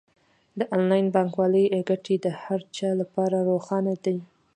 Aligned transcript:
د 0.59 0.61
انلاین 0.75 1.07
بانکوالۍ 1.15 1.65
ګټې 1.89 2.15
د 2.25 2.27
هر 2.43 2.59
چا 2.75 2.89
لپاره 3.01 3.37
روښانه 3.49 3.93
دي. 4.05 4.17